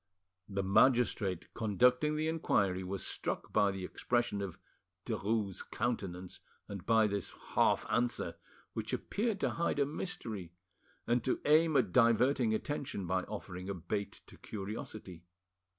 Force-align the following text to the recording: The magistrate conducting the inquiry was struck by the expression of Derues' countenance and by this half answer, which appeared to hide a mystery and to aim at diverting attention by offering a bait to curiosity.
The 0.49 0.63
magistrate 0.63 1.53
conducting 1.53 2.15
the 2.15 2.27
inquiry 2.27 2.83
was 2.83 3.05
struck 3.05 3.53
by 3.53 3.69
the 3.69 3.85
expression 3.85 4.41
of 4.41 4.57
Derues' 5.05 5.61
countenance 5.69 6.39
and 6.67 6.83
by 6.87 7.05
this 7.05 7.29
half 7.53 7.85
answer, 7.87 8.33
which 8.73 8.93
appeared 8.93 9.39
to 9.41 9.51
hide 9.51 9.77
a 9.77 9.85
mystery 9.85 10.53
and 11.05 11.23
to 11.23 11.39
aim 11.45 11.77
at 11.77 11.91
diverting 11.91 12.51
attention 12.51 13.05
by 13.05 13.25
offering 13.25 13.69
a 13.69 13.75
bait 13.75 14.21
to 14.25 14.39
curiosity. 14.39 15.23